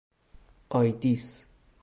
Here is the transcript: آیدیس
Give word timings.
آیدیس 0.69 1.45